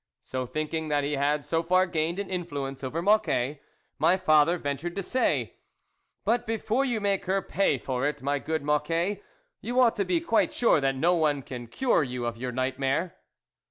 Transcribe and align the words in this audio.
So, 0.23 0.47
thinking 0.47 0.87
that 0.87 1.03
he 1.03 1.13
had 1.13 1.45
so 1.45 1.61
far 1.61 1.85
gained 1.85 2.17
an 2.17 2.27
influence 2.27 2.83
over 2.83 3.03
Mocquet, 3.03 3.59
my 3.99 4.17
father 4.17 4.57
ventured 4.57 4.95
to 4.95 5.03
say:" 5.03 5.57
But 6.25 6.47
before 6.47 6.83
you 6.83 6.99
make 6.99 7.25
her 7.25 7.39
pay 7.39 7.77
for 7.77 8.07
it, 8.07 8.23
my 8.23 8.39
good 8.39 8.63
Mocquet, 8.63 9.21
you 9.61 9.79
ought 9.79 9.95
to 9.97 10.03
be 10.05 10.19
quite 10.19 10.51
sure 10.51 10.81
that 10.81 10.95
no 10.95 11.13
one 11.13 11.43
can 11.43 11.67
cure 11.67 12.01
you 12.01 12.25
of 12.25 12.35
your 12.35 12.51
nightmare." 12.51 13.15